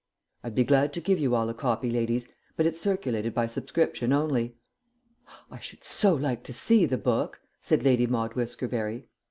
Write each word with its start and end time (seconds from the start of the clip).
I'd 0.43 0.55
be 0.55 0.63
glad 0.63 0.93
to 0.93 0.99
give 0.99 1.19
you 1.19 1.35
all 1.35 1.47
a 1.47 1.53
copy, 1.53 1.91
ladies, 1.91 2.27
but 2.57 2.65
it's 2.65 2.81
circulated 2.81 3.35
by 3.35 3.45
subscription 3.45 4.11
only." 4.11 4.55
"I 5.51 5.59
should 5.59 5.83
so 5.83 6.15
like 6.15 6.41
to 6.45 6.53
see 6.53 6.87
the 6.87 6.97
book," 6.97 7.39
said 7.59 7.83
Lady 7.83 8.07
Maude 8.07 8.33
Whiskerberry. 8.33 9.05